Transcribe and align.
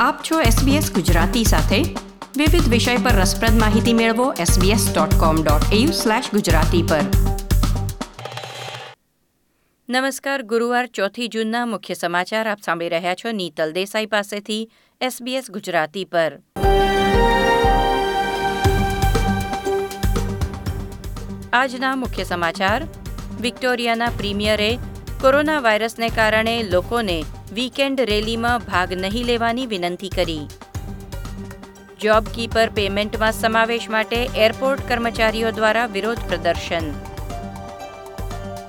આપ 0.00 0.22
છો 0.30 0.40
SBS 0.40 0.94
ગુજરાતી 0.94 1.44
સાથે. 1.44 1.76
વિવિધ 2.36 2.68
વિષય 2.68 2.96
પર 2.96 3.10
રસપ્રદ 3.10 3.58
માહિતી 3.60 3.92
મેળવો 3.92 4.32
sbs.com.au 4.32 5.86
ગુજરાતી 6.30 6.82
પર. 6.82 7.00
નમસ્કાર, 9.88 10.42
ગુરુવાર 10.42 10.86
ચોથી 10.86 11.28
જૂનના 11.28 11.66
મુખ્ય 11.66 11.94
સમાચાર 11.94 12.48
આપ 12.48 12.58
સાંભળી 12.60 12.88
રહ્યા 12.88 13.14
છો 13.14 13.32
નીતલ 13.32 13.72
દેસાઈ 13.72 14.06
પાસેથી 14.06 14.70
SBS 15.04 15.44
ગુજરાતી 15.50 16.04
પર. 16.04 16.40
આજના 21.52 21.96
મુખ્ય 21.96 22.24
સમાચાર, 22.24 22.82
વિક્ટોરિયાના 23.40 24.06
પ્રીમિયરે 24.06 24.78
કોરોના 25.20 25.60
વાયરસને 25.60 26.08
કારણે 26.08 26.62
લોકોને 26.62 27.24
વીકેન્ડ 27.52 28.00
રેલીમાં 28.00 28.58
ભાગ 28.58 28.92
નહીં 28.92 29.24
લેવાની 29.24 29.66
વિનંતી 29.66 30.08
કરી. 30.08 30.40
જોબ 32.00 32.24
કીપર 32.24 32.70
પેમેન્ટમાં 32.70 33.32
સમાવેશ 33.32 33.88
માટે 33.88 34.16
એરપોર્ટ 34.16 34.88
કર્મચારીઓ 34.88 35.50
દ્વારા 35.50 35.86
વિરોધ 35.86 36.18
પ્રદર્શન. 36.18 36.92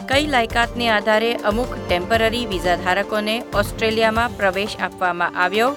કઈ 0.07 0.25
લાયકાતને 0.25 0.89
આધારે 0.89 1.35
અમુક 1.35 1.89
ટેમ્પરરી 1.89 2.45
વિઝા 2.45 2.75
ધારકોને 2.75 3.43
ઓસ્ટ્રેલિયામાં 3.53 4.37
પ્રવેશ 4.37 4.77
આપવામાં 4.79 5.43
આવ્યો? 5.43 5.75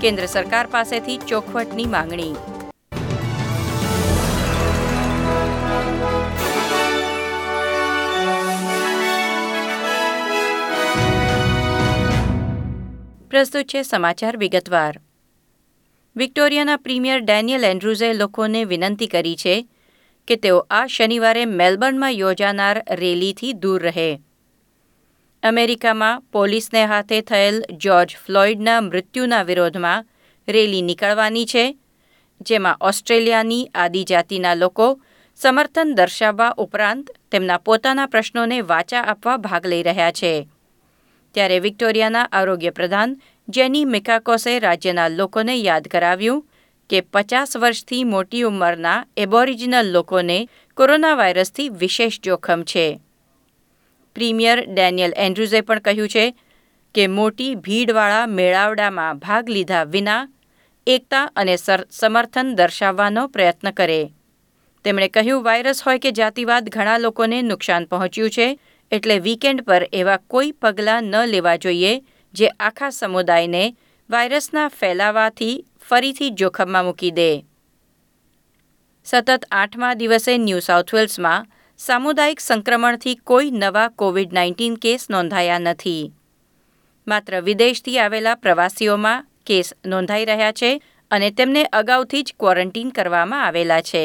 કેન્દ્ર 0.00 0.26
સરકાર 0.26 0.66
પાસેથી 0.66 1.18
ચોખવટની 1.18 1.84
માંગણી. 1.84 2.53
પ્રસ્તુત 13.34 13.66
છે 13.66 13.82
સમાચાર 13.82 14.36
વિગતવાર. 14.36 15.00
વિક્ટોરિયાના 16.16 16.76
પ્રીમિયર 16.76 17.20
ડેનિયલ 17.20 17.64
એન્ડ્રુઝે 17.64 18.12
લોકોને 18.12 18.64
વિનંતી 18.64 19.06
કરી 19.06 19.36
છે 19.36 19.66
કે 20.28 20.36
તેઓ 20.36 20.66
આ 20.70 20.86
શનિવારે 20.86 21.44
મેલબર્નમાં 21.44 22.10
યોજાનાર 22.10 22.84
રેલીથી 22.90 23.52
દૂર 23.52 23.82
રહે. 23.82 24.20
અમેરિકામાં 25.42 26.20
પોલીસને 26.20 26.84
હાથે 26.84 27.20
થયેલ 27.20 27.64
જ્યોર્જ 27.76 28.16
ફ્લોઇડના 28.16 28.80
મૃત્યુના 28.80 29.42
વિરોધમાં 29.42 30.06
રેલી 30.48 30.82
નીકળવાની 30.82 31.46
છે, 31.46 31.76
જેમાં 32.40 32.76
ઓસ્ટ્રેલિયાની 32.80 33.70
આદિજાતિના 33.74 34.54
લોકો 34.54 35.00
સમર્થન 35.34 35.94
દર્શાવવા 35.94 36.54
ઉપરાંત 36.58 37.10
તેમના 37.30 37.58
પોતાના 37.58 38.06
પ્રશ્નોને 38.06 38.60
વાચા 38.60 39.00
આપવા 39.02 39.36
ભાગ 39.36 39.66
લઈ 39.66 39.82
રહ્યા 39.82 40.10
છે. 40.10 40.48
ત્યારે 41.34 41.58
વિક્ટોરિયાના 41.58 42.28
આરોગ્ય 42.32 42.70
પ્રધાન 42.70 43.16
જેની 43.48 43.84
મિકાકોસે 43.84 44.58
રાજ્યના 44.58 45.08
લોકોને 45.08 45.54
યાદ 45.56 45.88
કરાવ્યું 45.88 46.44
કે 46.90 47.00
પચાસ 47.00 47.56
વર્ષથી 47.56 48.04
મોટી 48.04 48.42
ઉંમરના 48.42 49.04
એબોરિજિનલ 49.16 49.90
લોકોને 49.90 50.48
કોરોના 50.76 51.14
વાયરસથી 51.14 51.68
વિશેષ 51.68 52.20
જોખમ 52.20 52.62
છે. 52.62 53.00
પ્રીમિયર 54.14 54.64
ડેનિયલ 54.74 55.14
એન્ડ્રુઝે 55.16 55.60
પણ 55.60 55.78
કહ્યું 55.78 56.08
છે 56.08 56.26
કે 56.94 57.06
મોટી 57.06 57.54
ભીડવાળા 57.54 58.26
મેળાવડામાં 58.26 59.18
ભાગ 59.18 59.48
લીધા 59.48 59.84
વિના 59.84 60.28
એકતા 60.86 61.24
અને 61.36 61.56
સમર્થન 61.90 62.54
દર્શાવવાનો 62.54 63.26
પ્રયત્ન 63.26 63.70
કરે. 63.70 64.02
તેમણે 64.84 65.08
કહ્યું, 65.08 65.42
વાયરસ 65.42 65.82
હોય 65.82 65.98
કે 65.98 66.10
જાતિવાદ 66.10 66.68
ઘણા 66.68 66.98
લોકોને 66.98 67.42
નુકસાન 67.42 67.84
પહોંચ્યું 67.84 68.30
છે 68.30 68.48
એટલે 68.94 69.16
વીકેન્ડ 69.18 69.64
પર 69.68 69.84
એવા 69.92 70.20
કોઈ 70.32 70.52
પગલાં 70.62 71.04
ન 71.04 71.14
લેવા 71.28 71.56
જોઈએ 71.56 71.92
જે 72.34 72.48
આખા 72.60 72.90
સમુદાયને 72.90 73.64
વાયરસના 74.10 74.68
ફેલાવાથી 74.78 75.54
ફરીથી 75.88 76.30
જોખમમાં 76.40 76.84
મૂકી 76.84 77.10
દે. 77.10 77.30
સતત 79.06 79.40
આઠમા 79.50 79.94
દિવસે 79.94 80.32
ન્યૂ 80.38 80.60
સાઉથ 80.60 80.92
વેલ્સમાં 80.94 81.46
સામુદાયિક 81.80 82.40
સંક્રમણથી 82.40 83.16
કોઈ 83.24 83.50
નવા 83.50 83.88
કોવિડ 83.96 84.32
નાઇન્ટીન 84.32 84.76
કેસ 84.76 85.10
નોંધાયા 85.10 85.58
નથી. 85.58 86.12
માત્ર 87.06 87.40
વિદેશથી 87.42 87.98
આવેલા 87.98 88.36
પ્રવાસીઓમાં 88.36 89.24
કેસ 89.46 89.74
નોંધાઈ 89.86 90.24
રહ્યા 90.24 90.52
છે 90.52 90.70
અને 91.10 91.30
તેમને 91.30 91.62
અગાઉથી 91.80 92.22
જ 92.22 92.36
ક્વોરન્ટીન 92.40 92.92
કરવામાં 92.92 93.44
આવેલા 93.46 93.80
છે. 93.80 94.04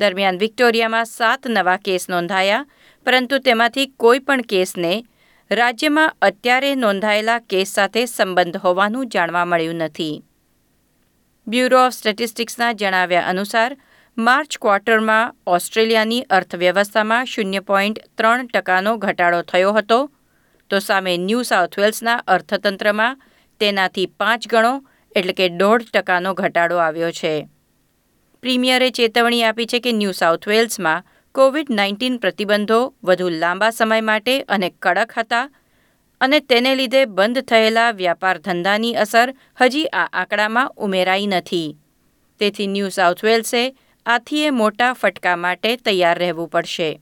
દરમિયાન 0.00 0.38
વિક્ટોરિયામાં 0.38 1.06
સાત 1.06 1.48
નવા 1.48 1.78
કેસ 1.78 2.08
નોંધાયા, 2.08 2.66
પરંતુ 3.06 3.38
તેમાંથી 3.38 3.86
કોઈ 3.96 4.18
પણ 4.18 4.42
કેસને 4.42 4.92
રાજ્યમાં 5.50 6.16
અત્યારે 6.22 6.74
નોંધાયેલા 6.74 7.40
કેસ 7.48 7.74
સાથે 7.74 8.06
સંબંધ 8.06 8.60
હોવાનું 8.64 9.10
જાણવા 9.14 9.44
મળ્યું 9.44 9.82
નથી. 9.82 10.22
બ્યુરો 11.46 11.84
ઓફ 11.86 11.94
સ્ટેટિસ્ટિક્સના 11.94 12.72
જણાવ્યા 12.72 13.26
અનુસાર, 13.26 13.72
માર્ચ 14.16 14.58
ક્વાર્ટરમાં 14.60 15.34
ઓસ્ટ્રેલિયાની 15.46 16.22
અર્થવ્યવસ્થામાં 16.30 17.26
શૂન્ય 17.26 17.60
પોઈન્ટ 17.60 18.02
ત્રણ 18.16 18.46
ટકાનો 18.46 18.98
ઘટાડો 18.98 19.42
થયો 19.42 19.72
હતો, 19.72 20.00
તો 20.70 20.80
સામે 20.80 21.12
ન્યૂ 21.18 21.42
સાઉથ 21.42 21.78
વેલ્સના 21.78 22.18
અર્થતંત્રમાં 22.26 23.20
તેનાથી 23.60 24.06
પાંચ 24.18 24.48
ગણો 24.48 24.74
એટલે 25.16 25.32
કે 25.32 25.48
દોઢ 25.60 25.84
ટકાનો 25.84 26.34
ઘટાડો 26.34 26.76
આવ્યો 26.78 27.12
છે. 27.12 27.34
પ્રીમિયરે 28.42 28.90
ચેતવણી 28.90 29.44
આપી 29.44 29.66
છે 29.66 29.80
કે 29.80 29.92
ન્યૂ 29.92 30.12
સાઉથ 30.12 30.48
વેલ્સમાં 30.48 31.04
કોવિડ 31.34 31.66
નાઇન્ટીન 31.70 32.16
પ્રતિબંધો 32.16 32.94
વધુ 33.04 33.28
લાંબા 33.28 33.70
સમય 33.70 34.00
માટે 34.00 34.42
અને 34.42 34.74
કડક 34.82 35.12
હતા 35.18 35.50
અને 36.20 36.40
તેને 36.40 36.74
લીધે 36.74 37.04
બંધ 37.04 37.40
થયેલા 37.40 37.90
વ્યાપાર 37.90 38.38
ધંધાની 38.38 38.94
અસર 38.94 39.34
હજી 39.60 39.84
આ 39.84 40.08
આંકડામાં 40.12 40.72
ઉમેરાઈ 40.76 41.26
નથી. 41.26 41.76
તેથી 42.38 42.66
ન્યૂ 42.66 42.88
સાઉથ 42.88 43.24
વેલ્સે 43.24 43.76
આથીએ 44.06 44.50
મોટા 44.50 44.92
ફટકા 44.92 45.36
માટે 45.36 45.76
તૈયાર 45.76 46.18
રહેવું 46.18 46.48
પડશે. 46.48 47.00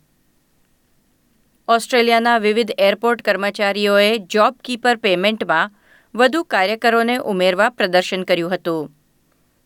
ઓસ્ટ્રેલિયાના 1.68 2.38
વિવિધ 2.38 2.70
એરપોર્ટ 2.78 3.22
કર્મચારીઓએ 3.22 4.18
જોબ 4.18 4.54
કીપર 4.64 4.96
પેમેન્ટમાં 4.96 5.70
વધુ 6.14 6.42
કાર્યકરોને 6.42 7.16
ઉમેરવા 7.16 7.68
પ્રદર્શન 7.68 8.22
કર્યું 8.22 8.54
હતું. 8.54 8.97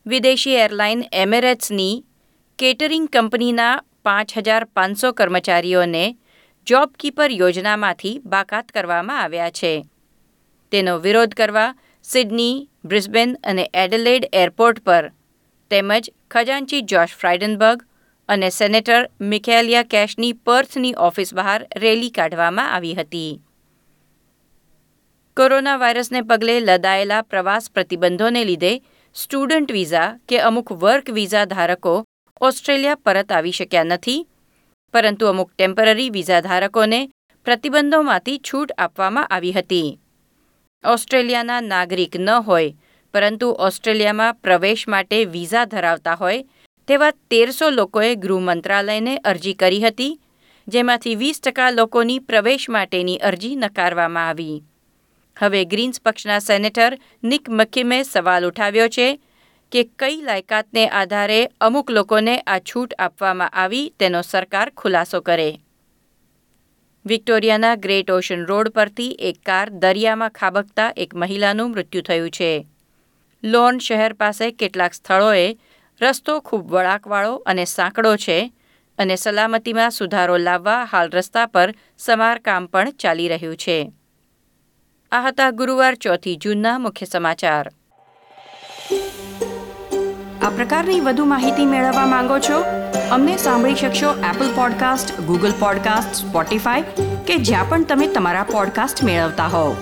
વિદેશી 0.07 0.51
એરલાઇન 0.51 1.05
એમિરેટ્સની 1.13 2.05
કેટરિંગ 2.59 3.09
કંપનીના 3.09 3.83
પાંચ 4.03 4.33
હજાર 4.37 4.65
પાંચસો 4.65 5.13
કર્મચારીઓને 5.13 6.17
જોબકીપર 6.67 7.31
યોજનામાંથી 7.31 8.21
બાકાત 8.25 8.73
કરવામાં 8.73 9.23
આવ્યા 9.23 9.51
છે. 9.51 9.85
તેનો 10.73 10.99
વિરોધ 10.99 11.35
કરવા 11.35 11.75
સિડની, 12.03 12.69
બ્રિસ્બેન 12.85 13.37
અને 13.45 13.71
એડલેડ 13.75 14.29
એરપોર્ટ 14.33 14.81
પર 14.81 15.13
તેમજ 15.71 16.13
ખજાનચી 16.31 16.83
જોશ 16.83 17.15
ફ્રાઇડનબર્ગ 17.15 17.83
અને 18.29 18.51
સેનેટર 18.51 19.11
મિખેલિયા 19.21 19.83
કેશની 19.83 20.33
પર્થની 20.33 20.95
ઓફિસ 20.99 21.35
બહાર 21.35 21.67
રેલી 21.77 22.11
કાઢવામાં 22.11 22.73
આવી 22.75 22.95
હતી. 22.95 23.41
કોરોના 25.37 25.77
વાયરસને 25.77 26.23
પગલે 26.23 26.61
લદાયેલા 26.61 27.23
પ્રવાસ 27.23 27.71
પ્રતિબંધોને 27.71 28.45
લીધે 28.45 28.83
સ્ટુડન્ટ 29.15 29.73
વિઝા 29.73 30.19
કે 30.29 30.39
અમુક 30.39 30.73
વર્ક 30.73 31.11
વિઝા 31.11 31.45
ધારકો 31.45 32.05
ઓસ્ટ્રેલિયા 32.41 32.95
પરત 32.95 33.33
આવી 33.33 33.53
શક્યા 33.53 33.85
નથી, 33.85 34.27
પરંતુ 34.93 35.27
અમુક 35.27 35.51
ટેમ્પરરી 35.59 36.11
વિઝા 36.11 36.41
ધારકોને 36.41 37.11
પ્રતિબંધોમાંથી 37.45 38.39
છૂટ 38.39 38.73
આપવામાં 38.79 39.27
આવી 39.27 39.53
હતી. 39.53 39.99
ઓસ્ટ્રેલિયાના 40.85 41.61
નાગરિક 41.61 42.17
ન 42.17 42.31
હોય, 42.31 42.73
પરંતુ 43.13 43.49
ઓસ્ટ્રેલિયામાં 43.59 44.35
પ્રવેશ 44.35 44.89
માટે 44.89 45.25
વિઝા 45.25 45.65
ધરાવતા 45.65 46.15
હોય 46.15 46.45
તેવા 46.89 47.11
તેરસો 47.11 47.71
લોકોએ 47.71 48.15
ગૃહ 48.15 48.41
મંત્રાલયને 48.41 49.17
અરજી 49.17 49.55
કરી 49.55 49.81
હતી, 49.81 50.21
જેમાંથી 50.69 51.15
વીસ 51.15 51.41
ટકા 51.41 51.71
લોકોની 51.71 52.19
પ્રવેશ 52.19 52.69
માટેની 52.69 53.17
અરજી 53.17 53.57
નકારવામાં 53.57 54.29
આવી. 54.29 54.63
હવે 55.37 55.65
ગ્રીન્સ 55.65 56.01
પક્ષના 56.01 56.39
સેનેટર 56.39 56.99
નિક 57.23 57.51
મકીમે 57.51 58.03
સવાલ 58.03 58.47
ઉઠાવ્યો 58.47 58.89
છે 58.89 59.21
કે 59.73 59.85
કઈ 59.99 60.23
લાયકાતને 60.23 60.89
આધારે 60.89 61.49
અમુક 61.61 61.91
લોકોને 61.91 62.35
આ 62.47 62.59
છૂટ 62.59 62.93
આપવામાં 62.99 63.49
આવી 63.49 63.93
તેનો 63.99 64.23
સરકાર 64.23 64.71
ખુલાસો 64.77 65.21
કરે. 65.21 65.61
વિક્ટોરિયાના 67.07 67.77
ગ્રેટ 67.77 68.11
ઓશન 68.11 68.45
રોડ 68.47 68.69
પરથી 68.69 69.17
એક 69.19 69.39
કાર 69.47 69.71
દરિયામાં 69.71 70.31
ખાબકતા 70.31 70.93
એક 70.97 71.15
મહિલાનું 71.15 71.71
મૃત્યુ 71.71 72.03
થયું 72.03 72.31
છે. 72.31 72.67
લોન 73.43 73.79
શહેર 73.79 74.13
પાસે 74.13 74.51
કેટલાક 74.51 74.95
સ્થળોએ 74.95 75.57
રસ્તો 76.01 76.41
ખૂબ 76.41 76.71
વળાંકવાળો 76.71 77.35
અને 77.47 77.65
સાંકડો 77.65 78.17
છે 78.17 78.53
અને 78.99 79.17
સલામતીમાં 79.17 79.91
સુધારો 79.91 80.37
લાવવા 80.39 80.85
હાલ 80.85 81.11
રસ્તા 81.11 81.47
પર 81.47 81.73
સમારકામ 81.99 82.67
પણ 82.67 82.91
ચાલી 82.91 83.29
રહ્યું 83.29 83.57
છે. 83.57 83.79
આ 85.13 85.29
હતા 85.29 85.51
ગુરુવાર 85.51 85.95
ચોથી 85.95 86.37
જૂનના 86.37 86.79
મુખ્ય 86.79 87.07
સમાચાર. 87.07 87.67
આ 90.43 90.51
પ્રકારની 90.51 91.01
વધુ 91.01 91.25
માહિતી 91.25 91.67
મેળવવા 91.67 92.07
માંગો 92.07 92.39
છો? 92.39 92.61
અમને 93.11 93.37
સાંભળી 93.37 93.75
શકશો 93.75 94.15
Apple 94.31 94.55
podcast 94.55 95.21
Google 95.21 95.53
podcast 95.59 96.15
Spotify 96.15 96.83
કે 97.27 97.37
જ્યાં 97.37 97.69
પણ 97.69 97.85
તમે 97.85 98.07
તમારા 98.07 98.43
પોડકાસ્ટ 98.43 99.05
મેળવતા 99.05 99.47
હોવ. 99.47 99.77